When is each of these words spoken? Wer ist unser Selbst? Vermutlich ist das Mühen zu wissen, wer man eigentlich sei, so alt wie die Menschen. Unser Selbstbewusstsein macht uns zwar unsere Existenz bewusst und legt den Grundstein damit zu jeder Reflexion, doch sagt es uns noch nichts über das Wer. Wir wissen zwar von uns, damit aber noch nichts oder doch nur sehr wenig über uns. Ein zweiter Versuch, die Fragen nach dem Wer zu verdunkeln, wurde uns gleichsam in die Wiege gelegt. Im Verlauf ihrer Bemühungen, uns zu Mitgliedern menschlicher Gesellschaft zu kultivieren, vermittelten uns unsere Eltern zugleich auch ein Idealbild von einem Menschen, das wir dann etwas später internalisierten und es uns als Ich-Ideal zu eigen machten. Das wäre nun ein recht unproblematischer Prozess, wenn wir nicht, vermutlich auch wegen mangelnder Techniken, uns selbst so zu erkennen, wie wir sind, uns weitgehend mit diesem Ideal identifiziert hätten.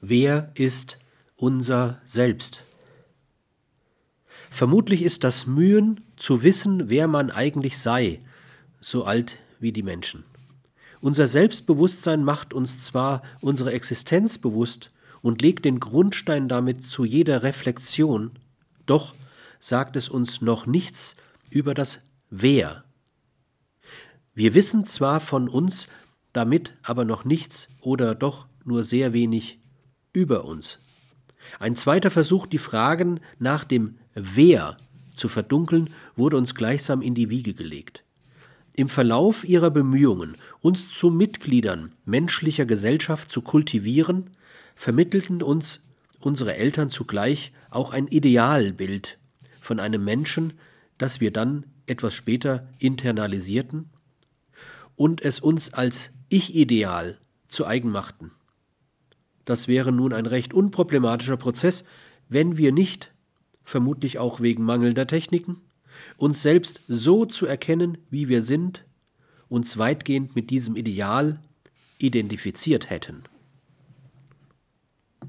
Wer 0.00 0.50
ist 0.54 0.96
unser 1.36 2.00
Selbst? 2.06 2.62
Vermutlich 4.48 5.02
ist 5.02 5.24
das 5.24 5.46
Mühen 5.46 6.00
zu 6.16 6.42
wissen, 6.42 6.88
wer 6.88 7.06
man 7.06 7.30
eigentlich 7.30 7.78
sei, 7.78 8.20
so 8.80 9.04
alt 9.04 9.36
wie 9.58 9.72
die 9.72 9.82
Menschen. 9.82 10.24
Unser 11.02 11.26
Selbstbewusstsein 11.26 12.24
macht 12.24 12.54
uns 12.54 12.80
zwar 12.80 13.22
unsere 13.40 13.72
Existenz 13.72 14.38
bewusst 14.38 14.90
und 15.20 15.42
legt 15.42 15.66
den 15.66 15.80
Grundstein 15.80 16.48
damit 16.48 16.82
zu 16.82 17.04
jeder 17.04 17.42
Reflexion, 17.42 18.32
doch 18.86 19.14
sagt 19.58 19.96
es 19.96 20.08
uns 20.08 20.40
noch 20.40 20.66
nichts 20.66 21.14
über 21.50 21.74
das 21.74 22.00
Wer. 22.30 22.84
Wir 24.34 24.54
wissen 24.54 24.86
zwar 24.86 25.20
von 25.20 25.48
uns, 25.48 25.88
damit 26.32 26.74
aber 26.82 27.04
noch 27.04 27.26
nichts 27.26 27.68
oder 27.80 28.14
doch 28.14 28.46
nur 28.64 28.82
sehr 28.82 29.12
wenig 29.12 29.59
über 30.12 30.44
uns. 30.44 30.78
Ein 31.58 31.76
zweiter 31.76 32.10
Versuch, 32.10 32.46
die 32.46 32.58
Fragen 32.58 33.20
nach 33.38 33.64
dem 33.64 33.98
Wer 34.14 34.76
zu 35.14 35.28
verdunkeln, 35.28 35.90
wurde 36.16 36.36
uns 36.36 36.54
gleichsam 36.54 37.02
in 37.02 37.14
die 37.14 37.30
Wiege 37.30 37.54
gelegt. 37.54 38.04
Im 38.74 38.88
Verlauf 38.88 39.44
ihrer 39.44 39.70
Bemühungen, 39.70 40.36
uns 40.60 40.90
zu 40.90 41.10
Mitgliedern 41.10 41.92
menschlicher 42.04 42.66
Gesellschaft 42.66 43.30
zu 43.30 43.42
kultivieren, 43.42 44.30
vermittelten 44.74 45.42
uns 45.42 45.84
unsere 46.20 46.54
Eltern 46.54 46.90
zugleich 46.90 47.52
auch 47.70 47.92
ein 47.92 48.06
Idealbild 48.06 49.18
von 49.60 49.80
einem 49.80 50.04
Menschen, 50.04 50.54
das 50.98 51.20
wir 51.20 51.32
dann 51.32 51.66
etwas 51.86 52.14
später 52.14 52.68
internalisierten 52.78 53.90
und 54.96 55.22
es 55.22 55.40
uns 55.40 55.74
als 55.74 56.12
Ich-Ideal 56.28 57.18
zu 57.48 57.66
eigen 57.66 57.90
machten. 57.90 58.32
Das 59.50 59.66
wäre 59.66 59.90
nun 59.90 60.12
ein 60.12 60.26
recht 60.26 60.54
unproblematischer 60.54 61.36
Prozess, 61.36 61.82
wenn 62.28 62.56
wir 62.56 62.70
nicht, 62.70 63.10
vermutlich 63.64 64.20
auch 64.20 64.38
wegen 64.38 64.62
mangelnder 64.62 65.08
Techniken, 65.08 65.60
uns 66.16 66.40
selbst 66.40 66.82
so 66.86 67.24
zu 67.24 67.46
erkennen, 67.46 67.98
wie 68.10 68.28
wir 68.28 68.44
sind, 68.44 68.84
uns 69.48 69.76
weitgehend 69.76 70.36
mit 70.36 70.50
diesem 70.50 70.76
Ideal 70.76 71.40
identifiziert 71.98 72.90
hätten. 72.90 73.24